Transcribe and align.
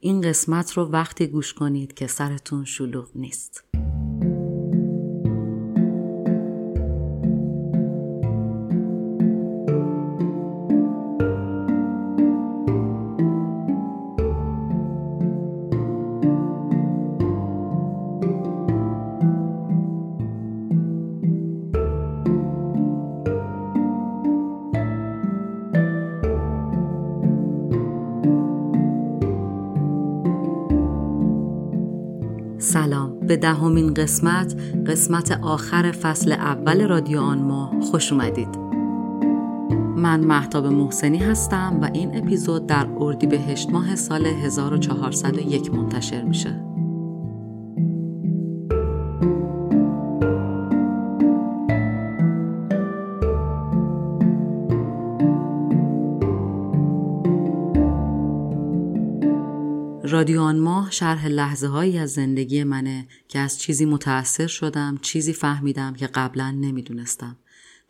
این 0.00 0.20
قسمت 0.20 0.72
رو 0.72 0.84
وقتی 0.84 1.26
گوش 1.26 1.54
کنید 1.54 1.94
که 1.94 2.06
سرتون 2.06 2.64
شلوغ 2.64 3.08
نیست. 3.14 3.64
دهمین 33.48 33.94
قسمت 33.94 34.56
قسمت 34.86 35.38
آخر 35.42 35.92
فصل 35.92 36.32
اول 36.32 36.88
رادیو 36.88 37.20
آن 37.20 37.38
ماه. 37.38 37.80
خوش 37.80 38.12
اومدید. 38.12 38.48
من 39.96 40.20
محتاب 40.20 40.66
محسنی 40.66 41.18
هستم 41.18 41.78
و 41.82 41.90
این 41.92 42.18
اپیزود 42.18 42.66
در 42.66 42.86
اردیبهشت 42.98 43.70
ماه 43.70 43.96
سال 43.96 44.26
1401 44.26 45.74
منتشر 45.74 46.22
میشه. 46.22 46.67
رادیو 60.18 60.40
آن 60.40 60.58
ماه 60.58 60.90
شرح 60.90 61.26
لحظه 61.26 61.66
هایی 61.66 61.98
از 61.98 62.10
زندگی 62.10 62.64
منه 62.64 63.06
که 63.28 63.38
از 63.38 63.60
چیزی 63.60 63.84
متأثر 63.84 64.46
شدم 64.46 64.98
چیزی 65.02 65.32
فهمیدم 65.32 65.94
که 65.94 66.06
قبلا 66.06 66.50
نمی‌دونستم. 66.50 67.36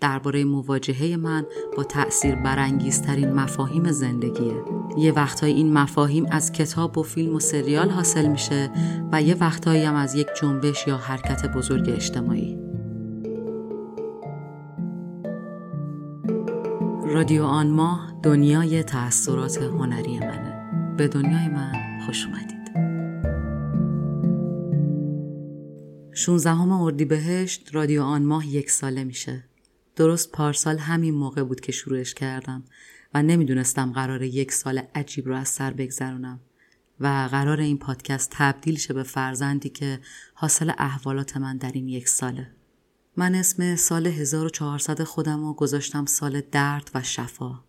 درباره 0.01 0.45
مواجهه 0.45 1.17
من 1.17 1.47
با 1.77 1.85
تأثیر 1.85 2.35
برانگیزترین 2.35 3.33
مفاهیم 3.33 3.93
زندگیه. 3.93 4.65
یه 4.99 5.13
وقتهایی 5.13 5.55
این 5.55 5.73
مفاهیم 5.73 6.27
از 6.31 6.53
کتاب 6.53 6.99
و 6.99 7.03
فیلم 7.03 7.35
و 7.35 7.41
سریال 7.41 7.91
حاصل 7.91 8.27
میشه 8.27 8.71
و 9.13 9.23
یه 9.23 9.35
وقتهایی 9.35 9.83
هم 9.83 9.95
از 9.95 10.15
یک 10.15 10.27
جنبش 10.41 10.87
یا 10.87 10.97
حرکت 10.97 11.53
بزرگ 11.53 11.89
اجتماعی. 11.89 12.59
رادیو 17.07 17.45
آن 17.45 17.71
ماه 17.71 18.13
دنیای 18.23 18.83
تأثیرات 18.83 19.63
هنری 19.63 20.19
منه. 20.19 20.55
به 20.97 21.09
دنیای 21.09 21.49
من 21.49 21.88
خوش 22.09 22.27
اومدید. 22.27 22.69
16 26.13 26.61
اردیبهشت 26.61 27.75
رادیو 27.75 28.03
آن 28.03 28.23
ماه 28.23 28.47
یک 28.47 28.71
ساله 28.71 29.05
میشه. 29.05 29.45
درست 29.97 30.33
پارسال 30.33 30.79
همین 30.79 31.15
موقع 31.15 31.43
بود 31.43 31.61
که 31.61 31.73
شروعش 31.73 32.15
کردم 32.15 32.65
و 33.15 33.23
نمی‌دونستم 33.23 33.93
قرار 33.93 34.23
یک 34.23 34.53
سال 34.53 34.83
عجیب 34.95 35.27
رو 35.27 35.37
از 35.37 35.49
سر 35.49 35.71
بگذرونم 35.71 36.41
و 37.01 37.29
قرار 37.31 37.61
این 37.61 37.79
پادکست 37.79 38.31
تبدیل 38.33 38.79
شه 38.79 38.95
به 38.95 39.03
فرزندی 39.03 39.69
که 39.69 40.01
حاصل 40.35 40.73
احوالات 40.79 41.37
من 41.37 41.57
در 41.57 41.73
این 41.73 41.89
یک 41.89 42.09
ساله. 42.09 42.51
من 43.17 43.35
اسم 43.35 43.77
سال 43.77 44.07
1400 44.07 45.03
خودم 45.03 45.45
رو 45.45 45.55
گذاشتم 45.55 46.07
سال 46.07 46.41
درد 46.41 46.91
و 46.95 47.03
شفا. 47.03 47.65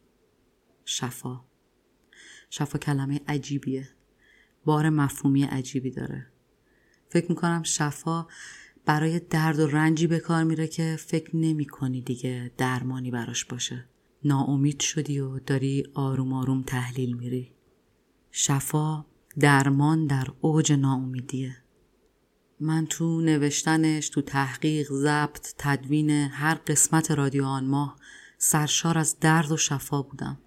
شفا. 0.85 1.41
شفا 2.49 2.77
کلمه 2.79 3.21
عجیبیه. 3.27 3.98
بار 4.69 4.89
مفهومی 4.89 5.43
عجیبی 5.43 5.91
داره. 5.91 6.25
فکر 7.09 7.29
می‌کنم 7.29 7.63
شفا 7.63 8.27
برای 8.85 9.19
درد 9.19 9.59
و 9.59 9.67
رنجی 9.67 10.07
به 10.07 10.19
کار 10.19 10.43
میره 10.43 10.67
که 10.67 10.95
فکر 10.99 11.35
نمی 11.35 11.65
کنی 11.65 12.01
دیگه 12.01 12.51
درمانی 12.57 13.11
براش 13.11 13.45
باشه. 13.45 13.85
ناامید 14.23 14.79
شدی 14.79 15.19
و 15.19 15.39
داری 15.39 15.83
آروم 15.93 16.33
آروم 16.33 16.63
تحلیل 16.63 17.17
میری. 17.17 17.51
شفا 18.31 19.05
درمان 19.39 20.07
در 20.07 20.27
اوج 20.41 20.71
ناامیدیه. 20.71 21.57
من 22.59 22.85
تو 22.85 23.21
نوشتنش 23.21 24.09
تو 24.09 24.21
تحقیق 24.21 24.87
ضبط 24.91 25.53
تدوین 25.57 26.09
هر 26.09 26.55
قسمت 26.55 27.11
رادیو 27.11 27.45
آن 27.45 27.65
ماه 27.65 27.95
سرشار 28.37 28.97
از 28.97 29.19
درد 29.19 29.51
و 29.51 29.57
شفا 29.57 30.01
بودم. 30.01 30.37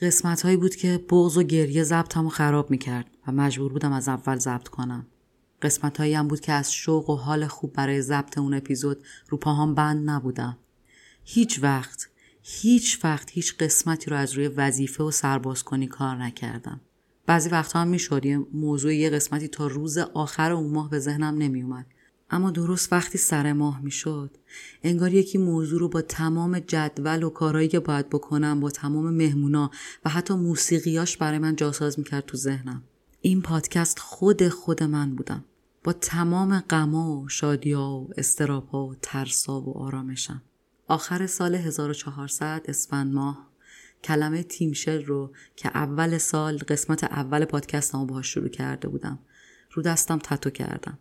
قسمت 0.00 0.42
هایی 0.42 0.56
بود 0.56 0.76
که 0.76 1.04
بغض 1.10 1.36
و 1.36 1.42
گریه 1.42 1.82
ضبطمو 1.82 2.28
خراب 2.28 2.70
می‌کرد. 2.70 3.13
و 3.26 3.32
مجبور 3.32 3.72
بودم 3.72 3.92
از 3.92 4.08
اول 4.08 4.38
ضبط 4.38 4.68
کنم. 4.68 5.06
قسمت 5.62 5.98
هایی 5.98 6.14
هم 6.14 6.28
بود 6.28 6.40
که 6.40 6.52
از 6.52 6.72
شوق 6.72 7.10
و 7.10 7.16
حال 7.16 7.46
خوب 7.46 7.72
برای 7.72 8.02
ضبط 8.02 8.38
اون 8.38 8.54
اپیزود 8.54 9.04
رو 9.28 9.38
پاهام 9.38 9.74
بند 9.74 10.10
نبودم. 10.10 10.58
هیچ 11.24 11.62
وقت 11.62 12.08
هیچ 12.42 13.04
وقت 13.04 13.30
هیچ 13.30 13.56
قسمتی 13.56 14.10
رو 14.10 14.16
از 14.16 14.32
روی 14.32 14.48
وظیفه 14.48 15.04
و 15.04 15.10
سرباز 15.10 15.62
کنی 15.62 15.86
کار 15.86 16.16
نکردم. 16.16 16.80
بعضی 17.26 17.48
وقتها 17.48 17.80
هم 17.80 17.88
می‌شد 17.88 18.26
یه 18.26 18.38
موضوع 18.52 18.94
یه 18.94 19.10
قسمتی 19.10 19.48
تا 19.48 19.66
روز 19.66 19.98
آخر 19.98 20.52
اون 20.52 20.72
ماه 20.72 20.90
به 20.90 20.98
ذهنم 20.98 21.38
نمیومد 21.38 21.86
اما 22.30 22.50
درست 22.50 22.92
وقتی 22.92 23.18
سر 23.18 23.52
ماه 23.52 23.80
می‌شد 23.80 24.36
انگار 24.82 25.14
یکی 25.14 25.38
موضوع 25.38 25.80
رو 25.80 25.88
با 25.88 26.02
تمام 26.02 26.58
جدول 26.58 27.22
و 27.22 27.30
کارهایی 27.30 27.68
که 27.68 27.80
باید 27.80 28.08
بکنم 28.08 28.60
با 28.60 28.70
تمام 28.70 29.14
مهمونا 29.14 29.70
و 30.04 30.10
حتی 30.10 30.34
موسیقیاش 30.34 31.16
برای 31.16 31.38
من 31.38 31.56
جاساز 31.56 31.98
می‌کرد 31.98 32.26
تو 32.26 32.36
ذهنم. 32.36 32.82
این 33.26 33.42
پادکست 33.42 33.98
خود 33.98 34.48
خود 34.48 34.82
من 34.82 35.16
بودم. 35.16 35.44
با 35.84 35.92
تمام 35.92 36.60
غما 36.60 37.20
و 37.20 37.28
شادیا 37.28 37.88
و 37.88 38.08
استراپا 38.16 38.86
و 38.86 38.94
ترسا 39.02 39.60
و 39.60 39.78
آرامشم. 39.78 40.42
آخر 40.88 41.26
سال 41.26 41.54
1400 41.54 42.64
اسفند 42.68 43.14
ماه. 43.14 43.50
کلمه 44.04 44.42
تیمشل 44.42 45.04
رو 45.04 45.32
که 45.56 45.68
اول 45.68 46.18
سال 46.18 46.56
قسمت 46.56 47.04
اول 47.04 47.44
پادکستمو 47.44 48.06
باهاش 48.06 48.34
شروع 48.34 48.48
کرده 48.48 48.88
بودم 48.88 49.18
رو 49.72 49.82
دستم 49.82 50.18
تتو 50.18 50.50
کردم. 50.50 50.98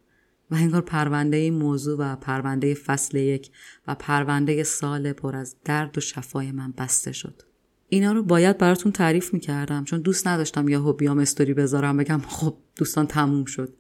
و 0.52 0.56
انگار 0.56 0.82
پرونده 0.82 1.38
این 1.38 1.54
موضوع 1.54 1.98
و 2.00 2.16
پرونده 2.16 2.74
فصل 2.74 3.18
یک 3.18 3.52
و 3.88 3.96
پرونده 3.96 4.64
سال 4.64 5.14
پر 5.14 5.36
از 5.36 5.56
درد 5.66 5.98
و 5.98 6.02
شفای 6.02 6.52
من 6.52 6.72
بسته 6.72 7.12
شد. 7.12 7.53
اینا 7.94 8.12
رو 8.12 8.24
باید 8.24 8.58
براتون 8.58 8.92
تعریف 8.92 9.34
می‌کردم 9.34 9.84
چون 9.84 10.02
دوست 10.02 10.28
نداشتم 10.28 10.70
یهو 10.70 10.94
بیام 10.94 11.20
استوری 11.20 11.54
بذارم 11.54 11.98
بگم 11.98 12.22
خب 12.38 12.58
دوستان 12.76 13.08
تموم 13.08 13.46
شد. 13.46 13.74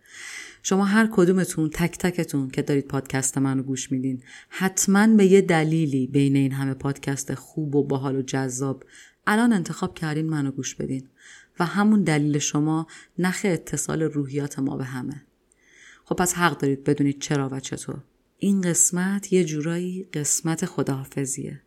شما 0.63 0.85
هر 0.85 1.09
کدومتون 1.11 1.69
تک 1.69 1.97
تکتون 1.97 2.49
که 2.49 2.61
دارید 2.61 2.87
پادکست 2.87 3.37
منو 3.37 3.63
گوش 3.63 3.91
میدین 3.91 4.23
حتما 4.49 5.07
به 5.07 5.25
یه 5.25 5.41
دلیلی 5.41 6.07
بین 6.07 6.35
این 6.35 6.51
همه 6.51 6.73
پادکست 6.73 7.33
خوب 7.33 7.75
و 7.75 7.83
باحال 7.83 8.15
و 8.15 8.21
جذاب 8.21 8.83
الان 9.27 9.53
انتخاب 9.53 9.95
کردین 9.95 10.29
منو 10.29 10.51
گوش 10.51 10.75
بدین 10.75 11.07
و 11.59 11.65
همون 11.65 12.03
دلیل 12.03 12.37
شما 12.37 12.87
نخ 13.19 13.41
اتصال 13.43 14.01
روحیات 14.01 14.59
ما 14.59 14.77
به 14.77 14.83
همه. 14.83 15.21
خب 16.05 16.15
پس 16.15 16.33
حق 16.33 16.57
دارید 16.57 16.83
بدونید 16.83 17.21
چرا 17.21 17.49
و 17.51 17.59
چطور. 17.59 18.03
این 18.37 18.61
قسمت 18.61 19.33
یه 19.33 19.43
جورایی 19.43 20.03
قسمت 20.13 20.65
خداحافظیه. 20.65 21.61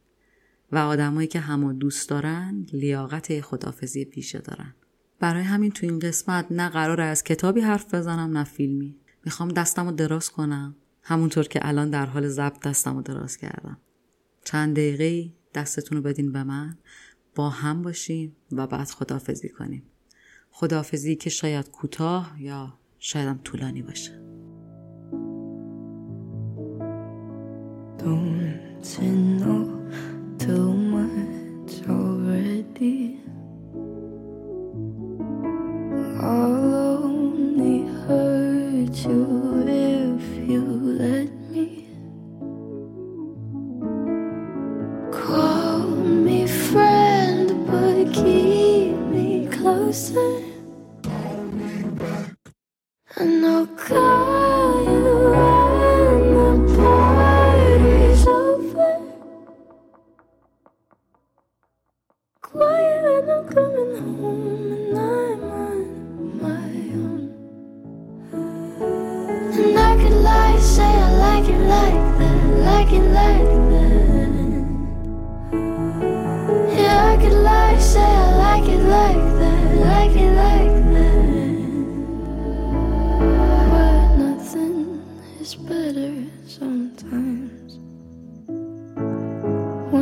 و 0.76 0.78
آدمایی 0.78 1.28
که 1.28 1.40
همو 1.40 1.72
دوست 1.72 2.08
دارن 2.08 2.66
لیاقت 2.72 3.40
خداحافظی 3.40 4.04
پیشه 4.04 4.38
دارن. 4.38 4.74
برای 5.20 5.42
همین 5.42 5.70
تو 5.70 5.86
این 5.86 5.98
قسمت 5.98 6.46
نه 6.50 6.68
قرار 6.68 7.00
از 7.00 7.24
کتابی 7.24 7.60
حرف 7.60 7.94
بزنم 7.94 8.38
نه 8.38 8.44
فیلمی. 8.44 8.96
می‌خوام 9.24 9.48
دستم 9.48 9.86
رو 9.86 9.92
دراز 9.92 10.30
کنم. 10.30 10.76
همونطور 11.02 11.44
که 11.44 11.68
الان 11.68 11.90
در 11.90 12.06
حال 12.06 12.28
ضبط 12.28 12.60
دستم 12.60 12.96
رو 12.96 13.02
دراز 13.02 13.36
کردم. 13.36 13.78
چند 14.44 14.76
دقیقه 14.76 15.32
دستتون 15.54 15.98
رو 15.98 16.04
بدین 16.04 16.32
به 16.32 16.44
من. 16.44 16.76
با 17.34 17.50
هم 17.50 17.82
باشیم 17.82 18.36
و 18.52 18.66
بعد 18.66 18.88
خداحافظی 18.88 19.48
کنیم. 19.48 19.82
خداحافظی 20.50 21.16
که 21.16 21.30
شاید 21.30 21.70
کوتاه 21.70 22.36
یا 22.38 22.78
شایدم 22.98 23.40
طولانی 23.44 23.82
باشه. 23.82 24.22
Don't 27.98 28.86
you 29.00 29.40
know 29.40 29.75
too 30.46 30.72
much 30.72 31.72
already? 31.88 33.18
I'll 36.20 37.02
only 37.02 37.78
hurt 38.06 38.94
you 39.06 39.64
if 39.66 40.48
you 40.48 40.62
let 41.02 41.32
me. 41.50 41.88
Call 45.10 45.88
me 45.88 46.46
friend, 46.46 47.66
but 47.66 48.14
keep 48.14 48.94
me 49.14 49.48
closer. 49.50 50.25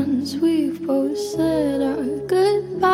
Once 0.07 0.35
we've 0.35 0.87
both 0.87 1.17
said 1.17 1.81
our 1.81 2.05
goodbyes, 2.27 2.91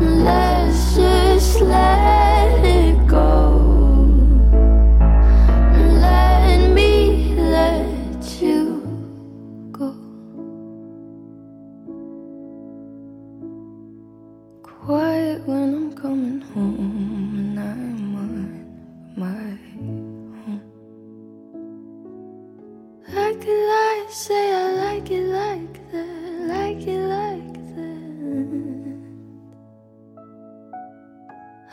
let's 0.00 0.96
just 0.96 1.60
let 1.60 2.13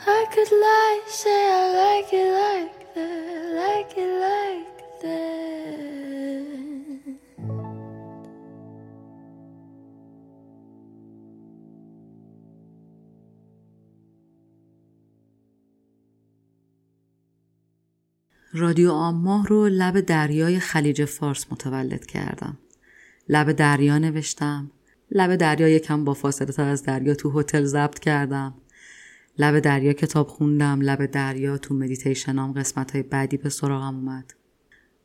I 0.04 0.26
could 0.34 0.52
lie, 0.66 1.00
say 1.20 1.42
I 1.60 1.64
like 1.82 2.10
it 2.12 2.30
like 2.42 2.76
that, 2.94 3.42
like 3.62 3.92
it 4.02 4.12
like 4.26 4.78
that. 5.02 5.42
رادیو 18.54 18.92
آماه 18.92 19.46
رو 19.46 19.68
لب 19.68 20.00
دریای 20.00 20.60
خلیج 20.60 21.04
فارس 21.04 21.46
متولد 21.52 22.06
کردم. 22.06 22.58
لب 23.28 23.52
دریا 23.52 23.98
نوشتم. 23.98 24.70
لب 25.10 25.36
دریا 25.36 25.68
یکم 25.68 26.04
با 26.04 26.14
فاصله 26.14 26.52
تر 26.52 26.68
از 26.68 26.82
دریا 26.82 27.14
تو 27.14 27.40
هتل 27.40 27.64
ضبط 27.64 27.98
کردم. 27.98 28.61
لب 29.38 29.60
دریا 29.60 29.92
کتاب 29.92 30.28
خوندم. 30.28 30.80
لب 30.80 31.06
دریا 31.06 31.58
تو 31.58 31.74
مدیتیشنام 31.74 32.52
قسمت 32.52 32.90
های 32.90 33.02
بعدی 33.02 33.36
به 33.36 33.48
سراغم 33.48 33.94
اومد. 33.94 34.34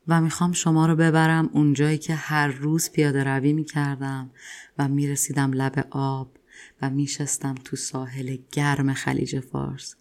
و 0.08 0.22
می‌خوام 0.22 0.52
شما 0.52 0.86
رو 0.86 0.96
ببرم 0.96 1.50
اونجایی 1.54 1.98
که 1.98 2.16
هر 2.16 2.48
روز 2.48 2.92
پیاده 2.92 3.24
روی 3.24 3.54
می‌کردم 3.54 4.32
و 4.78 4.88
می‌رسیدم 4.88 5.54
لب 5.54 5.88
آب 5.92 6.38
و 6.82 6.90
میشستم 6.90 7.56
تو 7.64 7.76
ساحل 7.76 8.38
گرم 8.52 8.94
خلیج 8.94 9.40
فارس. 9.40 9.96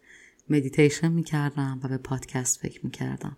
مدیتیشن 0.50 1.12
می‌کردم 1.12 1.80
و 1.82 1.88
به 1.88 1.98
پادکست 1.98 2.60
فکر 2.60 2.80
می‌کردم. 2.84 3.36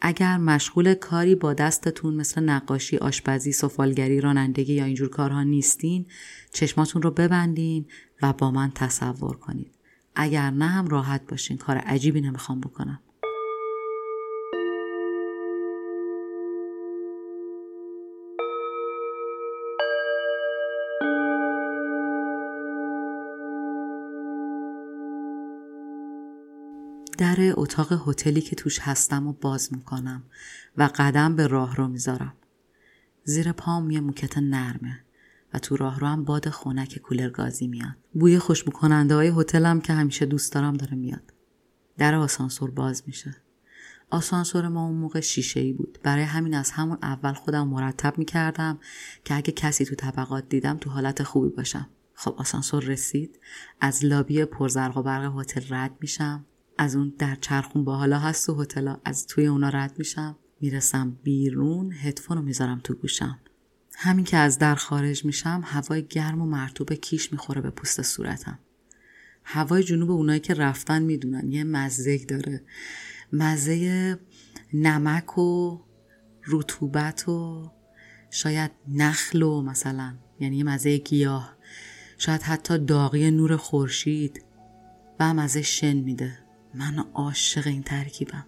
اگر 0.00 0.36
مشغول 0.36 0.94
کاری 0.94 1.34
با 1.34 1.54
دستتون 1.54 2.14
مثل 2.14 2.42
نقاشی، 2.42 2.96
آشپزی، 2.96 3.52
سفالگری، 3.52 4.20
رانندگی 4.20 4.74
یا 4.74 4.84
اینجور 4.84 5.08
کارها 5.08 5.42
نیستین، 5.42 6.06
چشماتون 6.52 7.02
رو 7.02 7.10
ببندین 7.10 7.86
و 8.22 8.32
با 8.32 8.50
من 8.50 8.70
تصور 8.74 9.36
کنید. 9.36 9.75
اگر 10.18 10.50
نه 10.50 10.66
هم 10.66 10.88
راحت 10.88 11.30
باشین، 11.30 11.58
کار 11.58 11.76
عجیبی 11.76 12.20
نمی‌خوام 12.20 12.60
بکنم. 12.60 13.00
در 27.18 27.36
اتاق 27.56 28.08
هتلی 28.08 28.40
که 28.40 28.56
توش 28.56 28.78
هستم 28.78 29.26
و 29.26 29.32
باز 29.32 29.72
می‌کنم 29.72 30.22
و 30.76 30.90
قدم 30.96 31.36
به 31.36 31.46
راه 31.46 31.76
رو 31.76 31.88
می‌ذارم. 31.88 32.32
زیر 33.24 33.52
پام 33.52 33.90
یه 33.90 34.00
موکت 34.00 34.38
نرمه 34.38 35.05
تو 35.58 35.76
راه 35.76 36.00
رو 36.00 36.06
هم 36.06 36.24
باد 36.24 36.48
خنک 36.48 36.98
کولر 36.98 37.30
گازی 37.30 37.66
میاد. 37.66 37.96
بوی 38.12 38.38
خوشبو 38.38 38.70
کننده 38.70 39.14
های 39.14 39.32
هتلم 39.36 39.80
که 39.80 39.92
همیشه 39.92 40.26
دوست 40.26 40.52
دارم 40.52 40.76
داره 40.76 40.94
میاد. 40.94 41.32
در 41.98 42.14
آسانسور 42.14 42.70
باز 42.70 43.02
میشه. 43.06 43.36
آسانسور 44.10 44.68
ما 44.68 44.86
اون 44.86 44.94
موقع 44.96 45.20
شیشه 45.20 45.60
ای 45.60 45.72
بود. 45.72 45.98
برای 46.02 46.24
همین 46.24 46.54
از 46.54 46.70
همون 46.70 46.98
اول 47.02 47.32
خودم 47.32 47.68
مرتب 47.68 48.18
می‌کردم 48.18 48.78
که 49.24 49.36
اگه 49.36 49.52
کسی 49.52 49.84
تو 49.84 49.94
طبقات 49.94 50.48
دیدم 50.48 50.76
تو 50.76 50.90
حالت 50.90 51.22
خوبی 51.22 51.48
باشم. 51.48 51.88
خب 52.14 52.34
آسانسور 52.38 52.84
رسید. 52.84 53.40
از 53.80 54.04
لابی 54.04 54.44
پرزرق 54.44 54.96
و 54.96 55.02
برق 55.02 55.40
هتل 55.40 55.74
رد 55.74 55.92
میشم. 56.00 56.44
از 56.78 56.96
اون 56.96 57.14
در 57.18 57.34
چرخون 57.34 57.84
با 57.84 57.96
حالا 57.96 58.18
هست 58.18 58.46
تو 58.46 58.62
هتل 58.62 58.94
از 59.04 59.26
توی 59.26 59.46
اونا 59.46 59.68
رد 59.68 59.98
میشم 59.98 60.36
می‌رسم 60.60 61.16
بیرون 61.22 61.92
هدفون 61.92 62.36
رو 62.36 62.42
می‌ذارم 62.42 62.80
تو 62.84 62.94
گوشم 62.94 63.38
همین 63.98 64.24
که 64.24 64.36
از 64.36 64.58
در 64.58 64.74
خارج 64.74 65.24
میشم 65.24 65.62
هوای 65.64 66.06
گرم 66.06 66.42
و 66.42 66.46
مرتوب 66.46 66.92
کیش 66.92 67.32
می‌خوره 67.32 67.60
به 67.60 67.70
پوست 67.70 68.02
صورتم. 68.02 68.58
هوای 69.44 69.82
جنوب 69.82 70.10
اونایی 70.10 70.40
که 70.40 70.54
رفتن 70.54 71.02
می‌دونن 71.02 71.52
یه 71.52 71.64
مزه 71.64 72.24
داره. 72.24 72.62
مزه 73.32 74.18
نمک 74.72 75.38
و 75.38 75.80
رطوبت 76.46 77.28
و 77.28 77.70
شاید 78.30 78.70
نخل 78.88 79.42
و 79.42 79.62
مثلا 79.62 80.14
یعنی 80.40 80.56
یه 80.56 80.64
مزه 80.64 80.96
گیاه. 80.96 81.56
شاید 82.18 82.42
حتی 82.42 82.78
داغی 82.78 83.30
نور 83.30 83.56
خورشید. 83.56 84.44
و 85.20 85.34
مزه 85.34 85.62
شن 85.62 85.96
میده. 85.96 86.38
من 86.74 87.04
عاشق 87.14 87.66
این 87.66 87.82
ترکیبم. 87.82 88.46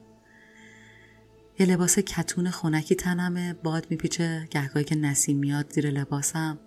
یه 1.59 1.67
لباس 1.67 1.99
کتون 1.99 2.51
خونکی 2.51 2.95
تنمه 2.95 3.55
باد 3.55 3.87
میپیچه 3.91 4.49
گهگاهی 4.51 4.85
که 4.85 4.95
نسیم 4.95 5.39
میاد 5.39 5.73
زیر 5.73 5.91
لباسم. 5.91 6.59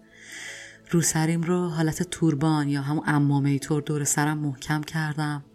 رو 0.92 1.02
سریم 1.02 1.42
رو 1.42 1.70
حالت 1.70 2.04
توربان 2.04 2.70
یا 2.70 2.82
همون 2.82 3.04
امامه 3.08 3.60
طور 3.60 3.82
دور 3.82 4.04
سرم 4.04 4.38
محکم 4.38 4.82
کردم. 4.82 5.46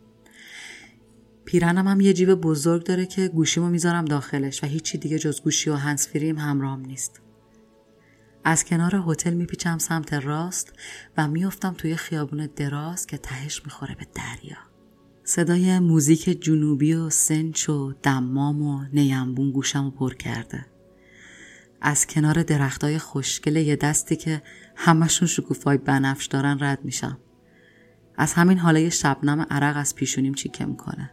پیرنم 1.44 1.88
هم 1.88 2.00
یه 2.00 2.12
جیب 2.12 2.34
بزرگ 2.34 2.84
داره 2.84 3.06
که 3.06 3.28
گوشیمو 3.28 3.68
می‌ذارم 3.68 4.04
داخلش 4.04 4.64
و 4.64 4.66
هیچی 4.66 4.98
دیگه 4.98 5.18
جز 5.18 5.40
گوشی 5.40 5.70
و 5.70 5.74
هنسفریم 5.74 6.38
همراهم 6.38 6.80
نیست. 6.80 7.20
از 8.44 8.64
کنار 8.64 9.02
هتل 9.06 9.34
میپیچم 9.34 9.78
سمت 9.78 10.12
راست 10.12 10.72
و 11.16 11.28
میافتم 11.28 11.74
توی 11.78 11.96
خیابون 11.96 12.48
دراز 12.56 13.06
که 13.06 13.18
تهش 13.18 13.62
می‌خوره 13.64 13.94
به 13.94 14.06
دریا. 14.14 14.75
صدای 15.28 15.78
موزیک 15.78 16.42
جنوبی 16.42 16.94
و 16.94 17.10
سنچ 17.10 17.68
و 17.68 17.92
دمام 18.02 18.62
و 18.62 18.84
نیمبون 18.92 19.52
گوشم 19.52 19.84
رو 19.84 19.90
پر 19.90 20.14
کرده. 20.14 20.66
از 21.80 22.06
کنار 22.06 22.42
درختای 22.42 22.98
خوشگل 22.98 23.56
یه 23.56 23.76
دستی 23.76 24.16
که 24.16 24.42
همشون 24.76 25.28
شکوفای 25.28 25.78
بنفش 25.78 26.26
دارن 26.26 26.58
رد 26.60 26.84
میشم. 26.84 27.18
از 28.16 28.32
همین 28.32 28.58
حاله 28.58 28.90
شبنم 28.90 29.46
عرق 29.50 29.76
از 29.76 29.94
پیشونیم 29.94 30.34
چیکه 30.34 30.64
می‌کنه. 30.64 31.10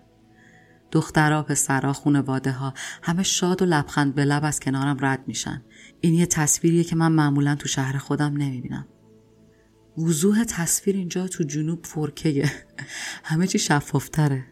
دخترها، 0.92 1.44
پسرها، 1.44 1.94
خونواده 1.94 2.52
ها 2.52 2.74
همه 3.02 3.24
شاد 3.24 3.62
و 3.62 3.66
لبخند 3.66 4.16
به 4.16 4.26
لب 4.26 4.46
از 4.46 4.60
کنارم 4.60 4.98
رد 5.02 5.24
میشن. 5.28 5.62
این 6.02 6.14
یه 6.14 6.26
تصویریه 6.26 6.84
که 6.84 6.96
من 6.96 7.12
معمولا 7.12 7.56
تو 7.56 7.68
شهر 7.68 7.98
خودم 7.98 8.38
نمی‌بینم. 8.38 8.88
وضوح 9.98 10.44
تصویر 10.44 10.96
اینجا 10.96 11.28
تو 11.28 11.44
جنوب 11.44 11.86
فرکه 11.86 12.52
همه 13.24 13.48
چی 13.48 13.60
شفافتره. 13.60 14.46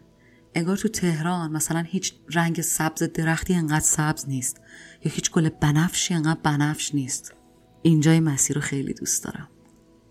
انگار 0.54 0.76
تو 0.76 0.88
تهران 0.88 1.52
مثلا 1.52 1.80
هیچ 1.80 2.14
رنگ 2.30 2.60
سبز 2.60 3.02
درختی 3.02 3.54
انقدر 3.54 3.84
سبز 3.84 4.28
نیست. 4.28 4.60
یا 5.04 5.12
هیچ 5.14 5.30
گل 5.30 5.48
بنفشی 5.48 6.14
انقدر 6.14 6.40
بنفش 6.42 6.94
نیست. 6.94 7.34
اینجای 7.82 8.20
مسیر 8.20 8.56
رو 8.56 8.62
خیلی 8.62 8.94
دوست 8.94 9.24
دارم. 9.24 9.48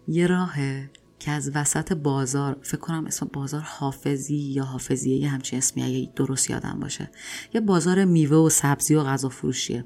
یه 0.08 0.28
راهه 0.28 0.90
که 1.20 1.32
از 1.32 1.52
وسط 1.56 1.94
بازار 1.94 2.58
فکر 2.62 2.78
کنم 2.78 3.06
اسم 3.06 3.30
بازار 3.34 3.62
حافظی 3.62 4.36
یا 4.36 4.64
حافظیه 4.64 5.18
یه 5.18 5.30
همچین 5.30 5.58
اسمی 5.58 5.84
اگه 5.84 6.12
درست 6.16 6.50
یادم 6.50 6.80
باشه. 6.80 7.12
یه 7.54 7.62
بازار 7.62 8.06
میوه 8.06 8.38
و 8.38 8.50
سبزی 8.50 8.96
و 8.96 9.04
غذا 9.04 9.30
فروشیه. 9.30 9.86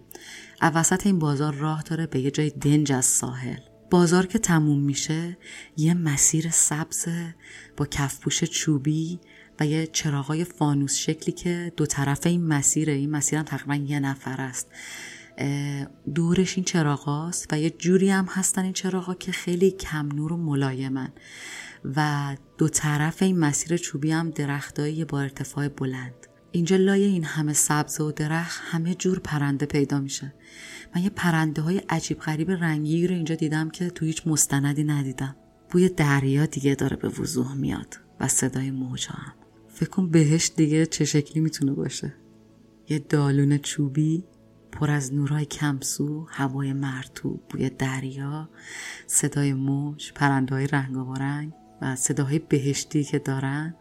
از 0.62 0.72
وسط 0.76 1.06
این 1.06 1.20
بازار 1.20 1.54
راه 1.54 1.82
داره 1.82 2.08
به 2.08 2.20
یه 2.20 2.32
جای 2.32 2.50
دنج 2.50 2.92
از 2.92 3.06
ساحل. 3.06 3.75
بازار 3.90 4.26
که 4.26 4.40
تموم 4.40 4.80
میشه 4.80 5.38
یه 5.78 5.94
مسیر 5.94 6.50
سبز 6.50 7.08
با 7.78 7.86
کفپوش 7.86 8.44
چوبی 8.44 9.20
و 9.60 9.66
یه 9.66 9.88
چراغای 9.88 10.44
فانوس 10.44 10.96
شکلی 10.96 11.32
که 11.32 11.74
دو 11.78 11.86
طرف 11.86 12.26
این 12.26 12.48
مسیره 12.48 12.94
این 12.94 13.12
مسیر 13.12 13.40
هم 13.40 13.46
تقریبا 13.46 13.76
یه 13.76 14.00
نفر 14.00 14.42
است. 14.42 14.68
دورش 16.16 16.56
این 16.58 16.64
چراغاست 16.64 17.48
و 17.52 17.60
یه 17.60 17.70
جوری 17.70 18.10
هم 18.10 18.26
هستن 18.26 18.64
این 18.64 18.74
چراغا 18.74 19.14
که 19.14 19.32
خیلی 19.32 19.72
کم 19.72 20.08
نور 20.08 20.34
و 20.34 20.38
ملایمن. 20.38 21.14
و 21.96 22.36
دو 22.58 22.70
طرف 22.70 23.22
این 23.22 23.40
مسیر 23.40 23.78
چوبی 23.78 24.12
هم 24.12 24.30
درختایی 24.30 25.06
با 25.06 25.22
ارتفاع 25.22 25.68
بلند. 25.68 26.28
اینجا 26.56 26.76
لای 26.76 27.04
این 27.04 27.24
همه 27.24 27.54
سبز 27.54 28.02
و 28.02 28.12
درخت 28.12 28.62
همه 28.64 28.96
جور 28.96 29.20
پرنده 29.20 29.66
پیدا 29.66 30.00
میشه. 30.00 30.34
من 30.96 31.04
یه 31.04 31.10
پرنده 31.10 31.62
های 31.62 31.78
عجیب 31.78 32.20
غریب 32.20 32.52
رنگی 32.52 33.08
رو 33.08 33.16
اینجا 33.16 33.36
دیدم 33.36 33.70
که 33.70 33.90
تو 33.90 34.06
هیچ 34.06 34.28
مستندی 34.28 34.84
ندیدم. 34.84 35.36
بوی 35.70 35.90
دریا 35.90 36.46
دیگه 36.46 36.76
داره 36.76 36.98
به 36.98 37.08
وضوح 37.08 37.54
میاد 37.54 38.00
و 38.20 38.28
صدای 38.28 38.72
موجا 38.72 39.12
هم. 39.12 39.34
فکر 39.70 39.90
کن 39.90 40.10
بهش 40.10 40.52
دیگه 40.56 40.86
چه 40.86 41.06
شکلی 41.06 41.40
می‌تونه 41.40 41.72
باشه. 41.72 42.14
یه 42.90 43.00
دالون 43.00 43.58
چوبی 43.58 44.24
پر 44.72 44.92
از 44.92 45.14
نورای 45.14 45.46
کمسو 45.46 46.28
هوای 46.30 46.74
مرتوب 46.74 47.42
بوی 47.50 47.70
دریا 47.70 48.50
صدای 49.08 49.54
موج 49.54 50.12
پرنده 50.14 50.56
های 50.56 50.68
رنگ 50.68 51.54
و 51.82 51.96
صداهای 51.96 52.40
بهشتی 52.40 53.04
که 53.04 53.20
دارن. 53.20 53.76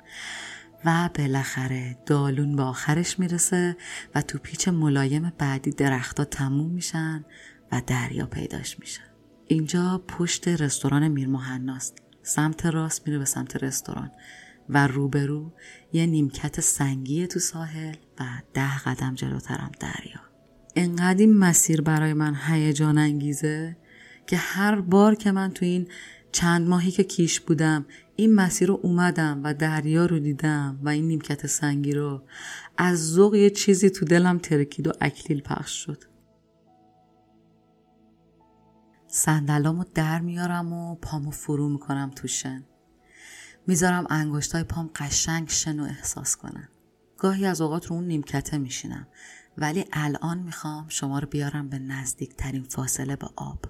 و 0.85 1.11
بالاخره 1.15 1.97
دالون 2.07 2.57
به 2.57 2.63
آخرش 2.63 3.19
می‌رسه 3.19 3.77
و 4.15 4.23
تو 4.23 4.39
پیچ 4.39 4.69
ملایم 4.69 5.33
بعدی 5.39 5.71
درختها 5.71 6.25
تموم 6.25 6.71
میشن 6.71 7.25
و 7.73 7.83
دریا 7.87 8.27
پیداش 8.27 8.81
میشه 8.81 9.01
اینجا 9.47 10.05
پشت 10.09 10.49
رستوران 10.49 11.09
میر 11.09 11.29
مهناست 11.29 12.03
سمت 12.23 12.67
راست 12.67 13.07
میره 13.07 13.19
به 13.19 13.25
سمت 13.25 13.65
رستوران 13.65 14.11
و 14.69 14.87
روبرو 14.87 15.53
یه 15.93 16.07
نیمکت 16.07 16.61
سنگی 16.61 17.27
تو 17.27 17.41
ساحل 17.41 17.95
و 18.21 18.25
ده 18.55 18.79
قدم 18.79 19.15
جلوترم 19.15 19.71
دریا. 19.81 20.21
انقدر 20.77 21.19
این 21.19 21.37
مسیر 21.37 21.81
برای 21.81 22.13
من 22.13 22.37
هیجان 22.47 22.99
انگیزه 22.99 23.77
که 24.27 24.37
هر 24.37 24.81
بار 24.81 25.15
که 25.15 25.33
من 25.33 25.51
تو 25.51 25.65
این 25.65 25.89
چند 26.33 26.69
ماهی 26.69 26.91
که 26.91 27.05
کیش 27.05 27.41
بودم 27.41 27.87
این 28.17 28.35
مسیر 28.35 28.69
رو 28.69 28.81
اومدم 28.83 29.41
و 29.45 29.55
دریا 29.55 30.07
رو 30.07 30.19
دیدم 30.19 30.81
و 30.83 30.89
این 30.89 31.09
نیمکت 31.09 31.47
سنگی 31.47 31.93
رو. 31.93 32.23
از 32.77 33.13
ذوق 33.13 33.35
یه 33.35 33.51
چیزی 33.51 33.91
تو 33.91 34.05
دلم 34.05 34.39
ترکید 34.39 34.87
و 34.87 34.93
اکلیل 35.01 35.41
پخش 35.41 35.85
شد. 35.85 36.05
صندلامو 39.09 39.85
در 39.95 40.21
میارم 40.21 40.73
و 40.73 40.95
پامو 40.95 41.31
فرو 41.31 41.69
می‌کنم 41.69 42.11
تو 42.17 42.29
شن 42.29 42.65
می‌ذارم 43.67 44.07
انگشتای 44.11 44.65
پام 44.65 44.91
قشنگ 44.95 45.49
شن 45.49 45.81
و 45.81 45.85
احساس 45.85 46.37
کنن. 46.37 46.69
گاهی 47.19 47.47
از 47.47 47.61
اوقات 47.61 47.87
رو 47.87 47.97
اون 47.97 48.05
نیمکته 48.05 48.59
میشینم 48.59 49.07
ولی 49.59 49.85
الان 49.93 50.39
می‌خوام 50.39 50.89
شما 50.89 51.19
رو 51.19 51.27
بیارم 51.27 51.69
به 51.69 51.79
نزدیکترین 51.79 52.63
فاصله 52.63 53.17
به 53.17 53.27
آب. 53.37 53.65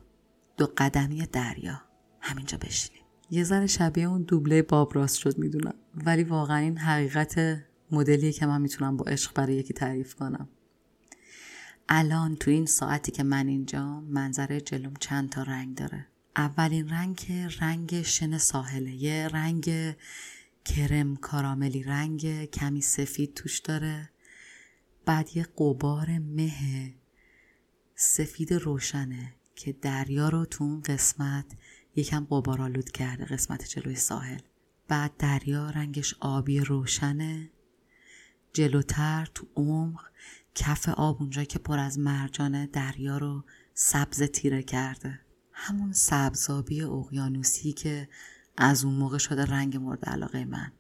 دو 0.56 0.66
قدمی 0.76 1.26
دریا. 1.26 1.80
همینجا 2.20 2.58
بشینیم. 2.58 3.03
یه 3.30 3.44
ذره 3.44 3.66
شبیه 3.66 4.08
اون 4.08 4.22
دوبله 4.22 4.62
باب 4.62 4.94
راست 4.94 5.16
شد 5.16 5.38
می‌دونم. 5.38 5.74
ولی 5.94 6.24
واقعا 6.24 6.56
این 6.56 6.78
حقیقت 6.78 7.64
مدلیه 7.90 8.32
که 8.32 8.46
من 8.46 8.60
می‌تونم 8.60 8.96
با 8.96 9.04
عشق 9.04 9.34
برای 9.34 9.54
یکی 9.54 9.74
تعریف 9.74 10.14
کنم. 10.14 10.48
الان 11.88 12.36
تو 12.36 12.50
این 12.50 12.66
ساعتی 12.66 13.12
که 13.12 13.22
من 13.22 13.48
اینجا 13.48 14.00
منظره 14.00 14.60
جلوم 14.60 14.94
چند 15.00 15.30
تا 15.30 15.42
رنگ 15.42 15.76
داره. 15.76 16.06
اولین 16.36 16.88
رنگ 16.88 17.16
که 17.16 17.48
رنگ 17.60 18.02
شن 18.02 18.38
ساحله 18.38 18.90
یه 18.90 19.28
رنگ 19.28 19.94
کرم 20.64 21.16
کاراملی 21.16 21.82
رنگ 21.82 22.44
کمی 22.44 22.80
سفید 22.80 23.34
توش 23.34 23.58
داره. 23.58 24.10
بعد 25.06 25.36
یه 25.36 25.46
قبار 25.58 26.18
مه 26.18 26.94
سفید 27.94 28.52
روشنه 28.52 29.34
که 29.54 29.72
دریا 29.72 30.28
رو 30.28 30.44
تو 30.44 30.64
اون 30.64 30.80
قسمت 30.80 31.44
یکم 31.96 32.26
قبارالود 32.30 32.90
کرده 32.90 33.24
قسمت 33.24 33.68
جلوی 33.68 33.94
ساحل. 33.94 34.40
بعد 34.88 35.16
دریا 35.18 35.70
رنگش 35.70 36.14
آبی 36.20 36.60
روشنه. 36.60 37.50
جلوتر 38.52 39.28
تو 39.34 39.46
عمق 39.56 40.00
کف 40.54 40.88
آب 40.88 41.20
اونجا 41.20 41.44
که 41.44 41.58
پر 41.58 41.78
از 41.78 41.98
مرجانه 41.98 42.66
دریا 42.66 43.18
رو 43.18 43.44
سبز 43.74 44.22
تیره 44.22 44.62
کرده. 44.62 45.20
همون 45.52 45.92
سبزابی 45.92 46.82
اقیانوسی 46.82 47.72
که 47.72 48.08
از 48.56 48.84
اون 48.84 48.94
موقع 48.94 49.18
شده 49.18 49.44
رنگ 49.44 49.76
مورد 49.76 50.04
علاقه 50.04 50.44
من. 50.44 50.72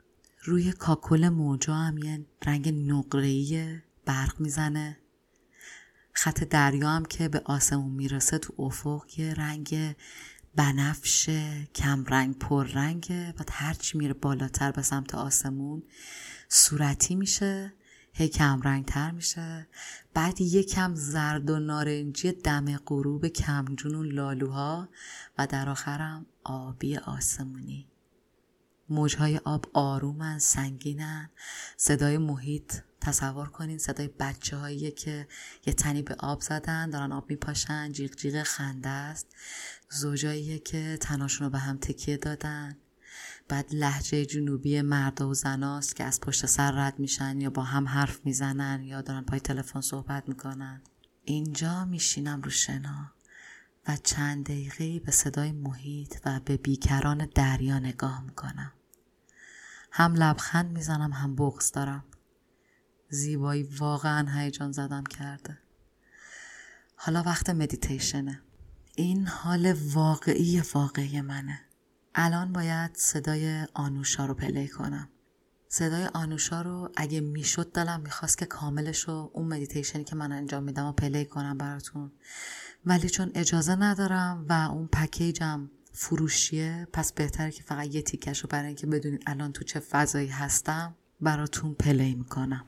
روی 0.44 0.72
کاکل 0.72 1.28
موجا 1.28 1.74
هم 1.74 1.98
یه 1.98 2.26
رنگ 2.46 2.68
نقره‌ای 2.68 3.78
برق 4.04 4.40
می‌زنه. 4.40 4.98
خط 6.12 6.44
دریا 6.44 6.90
هم 6.90 7.04
که 7.04 7.28
به 7.28 7.42
آسمون 7.44 7.92
می‌رسه 7.92 8.38
تو 8.38 8.62
افق 8.62 9.04
یه 9.16 9.34
رنگ 9.34 9.94
بنفش 10.56 11.30
کمرنگ 11.74 12.38
پررنگه 12.38 13.34
بعد 13.36 13.48
هرچی 13.52 13.98
میره 13.98 14.14
بالاتر 14.14 14.70
به 14.70 14.82
سمت 14.82 15.14
آسمون 15.14 15.82
صورتی 16.48 17.14
میشه 17.14 17.72
هی 18.16 18.28
کمرنگ 18.28 18.84
تر 18.84 19.10
میشه. 19.10 19.66
بعد 20.14 20.40
یکم 20.40 20.94
زرد 20.94 21.50
و 21.50 21.58
نارنجی 21.58 22.32
دم 22.32 22.76
غروب 22.76 23.28
کمجون 23.28 24.06
لالوها 24.06 24.88
و 25.38 25.46
در 25.46 25.68
آخرم 25.68 26.26
آبی 26.44 26.96
آسمونی. 26.96 27.88
موجهای 28.88 29.40
آب 29.44 29.66
آرومن 29.72 30.38
سنگینن. 30.38 31.30
صدای 31.76 32.18
محیط 32.18 32.74
تصور 33.04 33.48
کنین 33.48 33.78
صدای 33.78 34.08
بچه 34.08 34.56
هایی 34.56 34.90
که 34.90 35.28
یه 35.66 35.72
تنی 35.72 36.02
به 36.02 36.14
آب 36.18 36.40
زدن 36.40 36.90
دارن 36.90 37.12
آب 37.12 37.30
میپاشن 37.30 37.92
جیغ 37.92 38.14
جیغ 38.14 38.42
خنده 38.42 38.88
است. 38.88 39.26
زوجایی 39.90 40.58
که 40.58 40.98
تناشون 41.00 41.44
رو 41.44 41.50
به 41.50 41.58
هم 41.58 41.78
تکیه 41.78 42.16
دادن. 42.16 42.76
بعد 43.48 43.74
لحجه 43.74 44.24
جنوبی 44.26 44.82
مردا 44.82 45.28
و 45.28 45.34
زناست 45.34 45.96
که 45.96 46.04
از 46.04 46.20
پشت 46.20 46.46
سر 46.46 46.70
رد 46.70 46.98
میشن 46.98 47.40
یا 47.40 47.50
با 47.50 47.62
هم 47.62 47.88
حرف 47.88 48.20
می‌زنن 48.24 48.82
یا 48.82 49.00
دارن 49.00 49.22
پای 49.22 49.40
تلفن 49.40 49.80
صحبت 49.80 50.28
می‌کنن. 50.28 50.82
اینجا 51.24 51.84
میشینم 51.84 52.42
رو 52.42 52.50
شنا 52.50 53.12
و 53.88 53.96
چند 53.96 54.44
دقیقه 54.44 55.00
به 55.00 55.12
صدای 55.12 55.52
محیط 55.52 56.16
و 56.24 56.40
به 56.44 56.56
بیکران 56.56 57.28
دریا 57.34 57.78
نگاه 57.78 58.24
می‌کنم. 58.24 58.72
هم 59.90 60.14
لبخند 60.14 60.70
می‌زنم 60.70 61.12
هم 61.12 61.36
بغض 61.36 61.72
دارم. 61.72 62.04
زیبایی 63.14 63.62
واقعا 63.62 64.40
هیجان‌زده‌م 64.40 65.04
کرده. 65.04 65.58
حالا 66.96 67.22
وقت 67.22 67.50
مدیتیشنه. 67.50 68.40
این 68.94 69.26
حال 69.26 69.72
واقعی 69.72 70.62
واقعی 70.74 71.20
منه. 71.20 71.60
الان 72.14 72.52
باید 72.52 72.90
صدای 72.94 73.66
آنوشا 73.74 74.26
رو 74.26 74.34
play 74.34 74.68
کنم. 74.68 75.08
صدای 75.68 76.04
آنوشا 76.04 76.62
رو 76.62 76.92
اگه 76.96 77.20
می‌شد 77.20 77.72
دلم 77.72 78.00
می‌خواست 78.00 78.38
که 78.38 78.46
کاملش 78.46 79.00
رو 79.00 79.30
اون 79.34 79.48
مدیتیشنی 79.48 80.04
که 80.04 80.16
من 80.16 80.32
انجام 80.32 80.62
میدم 80.62 80.86
و 80.86 80.92
play 80.92 81.24
کنم 81.24 81.58
براتون. 81.58 82.12
ولی 82.86 83.10
چون 83.10 83.30
اجازه 83.34 83.74
ندارم 83.74 84.46
و 84.48 84.52
اون 84.52 84.86
پکیجم 84.86 85.70
فروشیه 85.92 86.88
پس 86.92 87.12
بهتره 87.12 87.50
که 87.50 87.62
فقط 87.62 87.94
یه 87.94 88.02
تیکش 88.02 88.40
رو 88.40 88.48
برای 88.48 88.66
اینکه 88.66 88.86
بدونید 88.86 89.22
الان 89.26 89.52
تو 89.52 89.64
چه 89.64 89.80
فضایی 89.80 90.28
هستم 90.28 90.94
براتون 91.20 91.74
پلی 91.74 92.14
می‌کنم. 92.14 92.64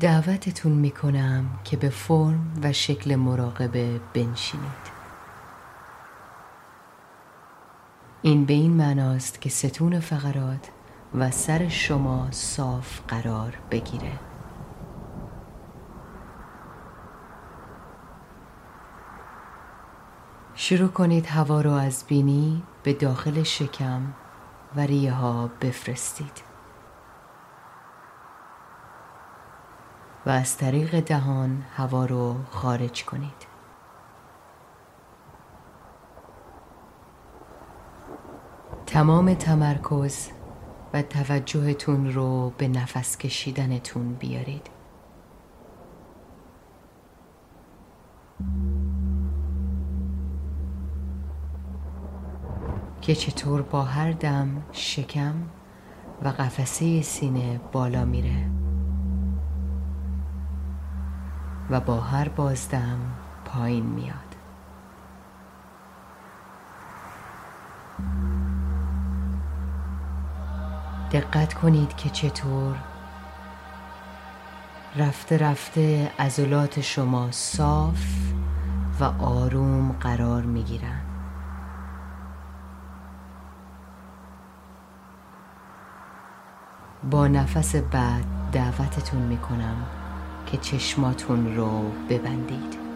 دعوتتون 0.00 0.72
می‌کنم 0.72 1.44
که 1.64 1.76
به 1.76 1.88
فرم 1.88 2.52
و 2.62 2.72
شکل 2.72 3.14
مراقبه 3.14 4.00
بنشینید. 4.14 4.96
این 8.22 8.44
به 8.44 8.52
این 8.54 8.72
معناست 8.72 9.40
که 9.40 9.48
ستون 9.48 10.00
فقرات 10.00 10.70
و 11.14 11.30
سر 11.30 11.68
شما 11.68 12.28
صاف 12.30 13.00
قرار 13.08 13.58
بگیره. 13.70 14.12
شروع 20.54 20.88
کنید 20.88 21.26
هوا 21.26 21.60
رو 21.60 21.70
از 21.70 22.04
بینی 22.08 22.62
به 22.82 22.92
داخل 22.92 23.42
شکم 23.42 24.02
و 24.76 24.80
ریه 24.80 25.12
ها 25.12 25.50
بفرستید. 25.60 26.45
و 30.26 30.30
از 30.30 30.56
طریق 30.56 31.00
دهان 31.00 31.62
هوا 31.76 32.04
رو 32.04 32.34
خارج 32.50 33.04
کنید. 33.04 33.46
تمام 38.86 39.34
تمرکز 39.34 40.28
و 40.94 41.02
توجهتون 41.02 42.12
رو 42.12 42.52
به 42.58 42.68
نفس 42.68 43.18
کشیدنتون 43.18 44.14
بیارید. 44.14 44.70
که 53.00 53.14
چطور 53.14 53.62
با 53.62 53.82
هر 53.82 54.12
دم 54.12 54.62
شکم 54.72 55.34
و 56.22 56.28
قفسه 56.28 57.02
سینه 57.02 57.60
بالا 57.72 58.04
میره. 58.04 58.55
و 61.70 61.80
با 61.80 62.00
هر 62.00 62.28
بازدم 62.28 62.98
پایین 63.44 63.86
میاد 63.86 64.36
دقت 71.10 71.54
کنید 71.54 71.96
که 71.96 72.10
چطور 72.10 72.76
رفته 74.96 75.38
رفته 75.38 76.12
عضلات 76.18 76.80
شما 76.80 77.30
صاف 77.30 78.16
و 79.00 79.04
آروم 79.04 79.92
قرار 79.92 80.42
می 80.42 80.62
گیرن. 80.62 81.00
با 87.10 87.28
نفس 87.28 87.76
بعد 87.76 88.24
دعوتتون 88.52 89.22
می 89.22 89.38
کنم 89.38 90.05
که 90.46 90.56
چشماتون 90.56 91.56
رو 91.56 91.90
ببندید. 92.10 92.86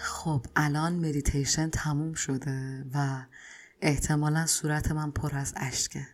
خب 0.00 0.46
الان 0.56 0.94
مدیتیشن 0.94 1.70
تموم 1.70 2.12
شده 2.12 2.84
و 2.94 3.24
احتمالا 3.80 4.46
صورت 4.46 4.92
من 4.92 5.10
پر 5.10 5.34
از 5.34 5.54
اشکه. 5.56 6.06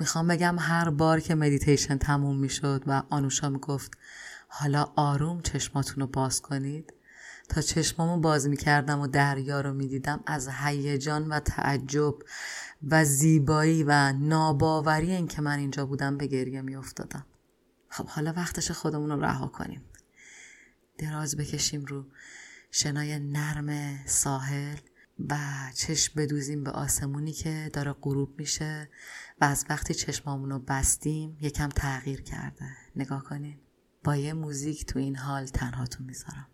می‌خوام 0.00 0.26
بگم 0.28 0.56
هر 0.58 0.90
بار 0.90 1.20
که 1.20 1.34
مدیتیشن 1.34 1.98
تموم 1.98 2.36
می‌شد 2.36 2.82
و 2.86 3.02
آنوشا 3.10 3.48
می‌گفت 3.48 3.98
حالا 4.48 4.92
آروم 4.96 5.40
چشماتون 5.40 6.00
رو 6.00 6.06
باز 6.06 6.42
کنید 6.42 6.92
تا 7.48 7.60
چشمامو 7.60 8.20
باز 8.20 8.48
می‌کردم 8.48 9.00
و 9.00 9.06
دریا 9.06 9.60
رو 9.60 9.74
می‌دیدم. 9.74 10.20
از 10.26 10.48
هیجان 10.48 11.28
و 11.28 11.40
تعجب 11.40 12.14
و 12.90 13.04
زیبایی 13.04 13.84
و 13.84 14.12
ناباوری 14.12 15.12
این 15.12 15.26
که 15.26 15.42
من 15.42 15.58
اینجا 15.58 15.86
بودم 15.86 16.16
به 16.16 16.26
گریه 16.26 16.60
میافتادم. 16.60 17.26
خب 17.88 18.06
حالا 18.06 18.32
وقتش 18.36 18.70
خودمون 18.70 19.10
رو 19.10 19.20
رها 19.20 19.46
کنیم. 19.46 19.82
دراز 20.98 21.36
بکشیم 21.36 21.84
رو 21.84 22.06
شنای 22.70 23.18
نرم 23.18 23.98
ساحل 24.06 24.76
و 25.28 25.36
چشم 25.74 26.12
بدوزیم 26.16 26.64
به 26.64 26.70
آسمونی 26.70 27.32
که 27.32 27.70
داره 27.72 27.92
غروب 27.92 28.38
میشه 28.38 28.88
و 29.40 29.44
از 29.44 29.66
وقتی 29.70 29.94
چشمامون 29.94 30.50
رو 30.50 30.58
بستیم 30.58 31.36
یکم 31.40 31.68
تغییر 31.68 32.22
کرده. 32.22 32.64
نگاه 32.96 33.24
کنین. 33.24 33.58
با 34.04 34.16
یه 34.16 34.32
موزیک 34.32 34.86
تو 34.86 34.98
این 34.98 35.16
حال 35.16 35.46
تنهاتون 35.46 36.06
می‌ذارم. 36.06 36.46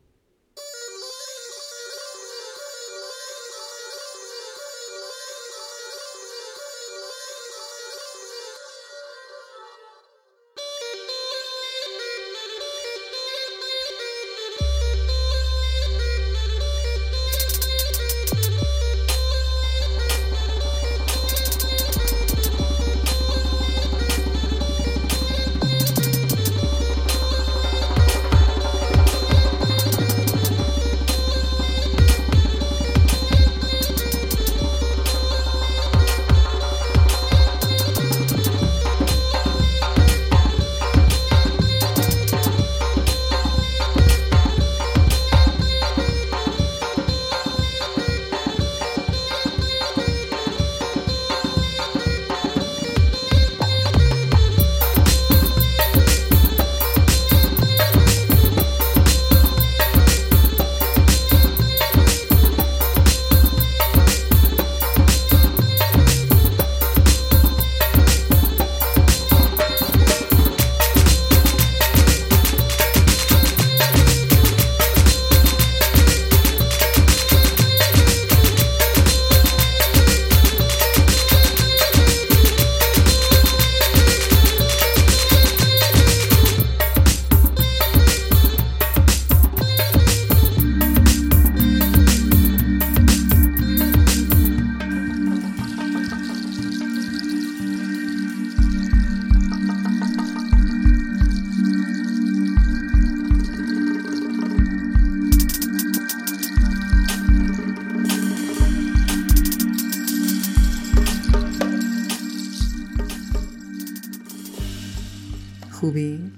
خوبی؟ 115.83 116.33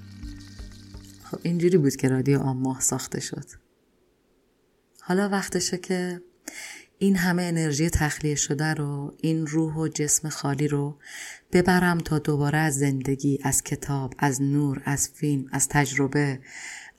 خب 1.23 1.39
اینجوری 1.43 1.77
بود 1.77 1.95
که 1.95 2.09
رادیو 2.09 2.39
آن 2.39 2.57
ماه 2.57 2.81
ساخته 2.81 3.19
شد. 3.19 3.45
حالا 5.01 5.29
وقتشه 5.29 5.77
که 5.77 6.21
این 6.97 7.15
همه 7.15 7.43
انرژی 7.43 7.89
تخلیه 7.89 8.35
شده 8.35 8.73
رو 8.73 9.15
این 9.17 9.47
روح 9.47 9.75
و 9.75 9.87
جسم 9.87 10.29
خالی 10.29 10.67
رو 10.67 10.97
ببرم 11.51 11.97
تا 11.97 12.19
دوباره 12.19 12.57
از 12.57 12.77
زندگی 12.77 13.39
از 13.43 13.63
کتاب 13.63 14.13
از 14.17 14.41
نور 14.41 14.81
از 14.85 15.09
فیلم 15.09 15.45
از 15.51 15.67
تجربه 15.67 16.39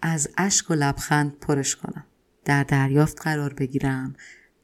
از 0.03 0.29
اشک 0.39 0.71
و 0.71 0.75
لبخند 0.75 1.39
پرش 1.39 1.77
کنم. 1.77 2.05
در 2.45 2.65
دریافت 2.65 3.23
قرار 3.23 3.55
بگیرم 3.55 4.17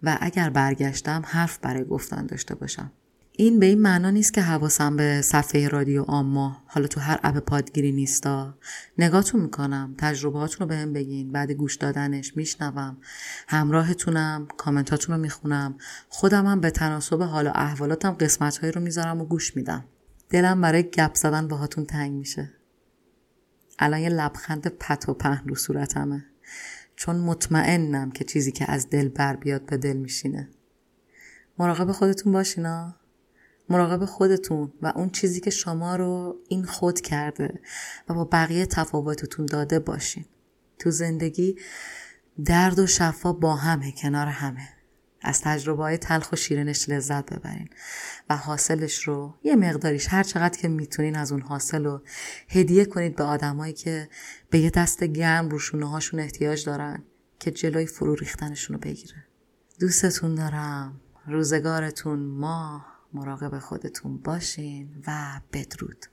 و 0.02 0.18
اگر 0.20 0.50
برگشتم 0.50 1.22
حرف 1.26 1.58
برای 1.58 1.84
گفتن 1.84 2.26
داشته 2.26 2.54
باشم. 2.54 2.92
این 3.36 3.58
به 3.58 3.66
این 3.66 3.82
معنا 3.82 4.10
نیست 4.10 4.32
که 4.32 4.42
حواسم 4.42 4.96
به 4.96 5.20
صفحه 5.22 5.68
رادیو 5.68 6.02
آما 6.02 6.62
حالا 6.66 6.86
تو 6.86 7.00
هر 7.00 7.20
اپ 7.22 7.38
پادگیری 7.38 7.92
نیستا. 7.92 8.58
نگاهتون 8.98 9.40
می‌کنم. 9.40 9.94
تجربهاتون 9.98 10.58
رو 10.60 10.66
بهم 10.66 10.92
بگین. 10.92 11.32
بعد 11.32 11.50
گوش 11.50 11.76
دادنش 11.76 12.36
میشنوم. 12.36 12.96
همراهتونم. 13.48 14.48
کامنتاتون 14.56 15.14
رو 15.14 15.20
می‌خونم 15.20 15.78
خودمم 16.08 16.60
به 16.60 16.70
تناسب 16.70 17.22
حال 17.22 17.46
و 17.46 17.52
احوالاتم 17.54 18.10
قسمتهایی 18.10 18.72
رو 18.72 18.80
می‌ذارم 18.80 19.20
و 19.20 19.24
گوش 19.24 19.56
میدم. 19.56 19.84
دلم 20.30 20.60
برای 20.60 20.82
گپ 20.82 21.14
زدن 21.14 21.48
باهاتون 21.48 21.84
تنگ 21.84 22.12
میشه. 22.12 22.52
الان 23.78 24.00
یه 24.00 24.08
لبخند 24.08 24.68
پت 24.68 25.08
و 25.08 25.14
پهن 25.14 25.48
رو 25.48 25.54
صورتمه. 25.54 26.24
چون 26.96 27.16
مطمئنم 27.16 28.10
که 28.10 28.24
چیزی 28.24 28.52
که 28.52 28.70
از 28.70 28.90
دل 28.90 29.08
بر 29.08 29.36
بیاد 29.36 29.66
به 29.66 29.76
دل 29.76 29.96
میشینه. 29.96 30.48
مراقب 31.58 31.92
خودتون 31.92 32.32
باشینا 32.32 32.94
مراقب 33.68 34.04
خودتون 34.04 34.72
و 34.82 34.92
اون 34.96 35.10
چیزی 35.10 35.40
که 35.40 35.50
شما 35.50 35.96
رو 35.96 36.36
این 36.48 36.64
خود 36.64 37.00
کرده 37.00 37.60
و 38.08 38.14
با 38.14 38.24
بقیه 38.24 38.66
تفاوتتون 38.66 39.46
داده 39.46 39.78
باشین. 39.78 40.24
تو 40.78 40.90
زندگی 40.90 41.56
درد 42.44 42.78
و 42.78 42.86
شفا 42.86 43.32
با 43.32 43.56
همه 43.56 43.92
کنار 43.92 44.26
همه. 44.26 44.68
از 45.24 45.40
تجربه 45.40 45.82
های 45.82 45.98
تلخ 45.98 46.32
و 46.32 46.36
شیرینش 46.36 46.88
لذت 46.88 47.32
ببرین 47.32 47.68
و 48.30 48.36
حاصلش 48.36 49.02
رو 49.02 49.34
یه 49.42 49.56
مقداریش 49.56 50.06
هر 50.08 50.22
چقدر 50.22 50.58
که 50.58 50.68
می‌تونین 50.68 51.16
از 51.16 51.32
اون 51.32 51.40
حاصل 51.40 51.84
رو 51.84 52.02
هدیه 52.48 52.84
کنید 52.84 53.16
به 53.16 53.24
آدمایی 53.24 53.72
که 53.72 54.08
به 54.50 54.58
یه 54.58 54.70
دست 54.70 55.04
گرم 55.04 55.48
روشونه 55.48 55.90
هاشون 55.90 56.20
احتیاج 56.20 56.64
دارن 56.64 57.02
که 57.38 57.50
جلوی 57.50 57.86
فرو 57.86 58.14
ریختنشون 58.14 58.74
رو 58.74 58.80
بگیره. 58.80 59.24
دوستتون 59.80 60.34
دارم. 60.34 61.00
روزگارتون 61.26 62.18
ماه. 62.18 62.91
مراقب 63.14 63.58
خودتون 63.58 64.18
باشین 64.18 64.88
و 65.06 65.40
بدرود. 65.52 66.06